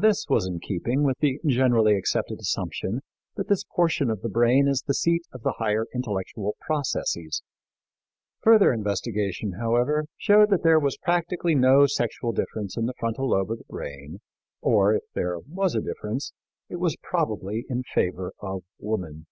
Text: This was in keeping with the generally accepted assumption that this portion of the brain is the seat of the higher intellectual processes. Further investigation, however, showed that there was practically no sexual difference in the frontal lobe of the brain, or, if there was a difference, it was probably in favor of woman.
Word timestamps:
This 0.00 0.26
was 0.28 0.48
in 0.48 0.58
keeping 0.58 1.04
with 1.04 1.18
the 1.20 1.38
generally 1.46 1.96
accepted 1.96 2.40
assumption 2.40 3.02
that 3.36 3.46
this 3.46 3.62
portion 3.62 4.10
of 4.10 4.20
the 4.20 4.28
brain 4.28 4.66
is 4.66 4.82
the 4.82 4.94
seat 4.94 5.22
of 5.32 5.42
the 5.44 5.52
higher 5.58 5.86
intellectual 5.94 6.56
processes. 6.60 7.40
Further 8.40 8.72
investigation, 8.72 9.52
however, 9.60 10.06
showed 10.18 10.50
that 10.50 10.64
there 10.64 10.80
was 10.80 10.96
practically 10.96 11.54
no 11.54 11.86
sexual 11.86 12.32
difference 12.32 12.76
in 12.76 12.86
the 12.86 12.94
frontal 12.98 13.28
lobe 13.28 13.52
of 13.52 13.58
the 13.58 13.64
brain, 13.70 14.18
or, 14.60 14.92
if 14.94 15.04
there 15.14 15.38
was 15.38 15.76
a 15.76 15.80
difference, 15.80 16.32
it 16.68 16.80
was 16.80 16.96
probably 16.96 17.64
in 17.68 17.84
favor 17.84 18.32
of 18.40 18.64
woman. 18.80 19.24